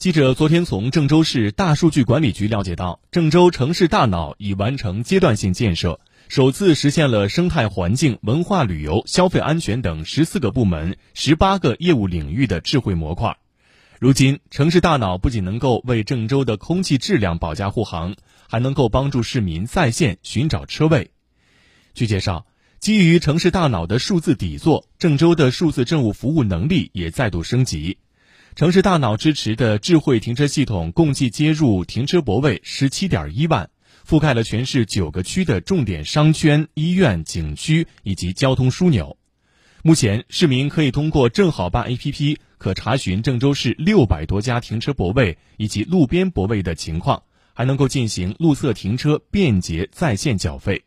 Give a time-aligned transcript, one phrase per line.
[0.00, 13.36] 记者昨天从郑州市大数据管理局了解到，郑州城市大脑已完成阶段性建设，首次实现了生态环境、文化旅游、消费安全等十四个部门、十八个业务领域的智慧模块。
[13.98, 18.16] 如今，城市大脑不仅能够为郑州的空气质量保驾护航，
[18.48, 21.10] 还能够帮助市民在线寻找车位。
[21.92, 22.46] 据介绍，
[22.78, 27.98] 基于城市大脑的数字底座，郑州的数字政务服务能力也再度升级。
[28.56, 33.70] 城市大脑支持的智慧停车系统共计接入停车泊位十七点一万，
[34.06, 39.16] 覆盖了全市九个区的重点商圈、医院、景区以及交通枢纽。
[39.82, 47.22] 目前，市民可以通过正好办 APP 可查询郑州市六百多家停车泊位以及路边泊位的情况，
[47.54, 50.82] 还能够进行路侧停车便捷在线缴费。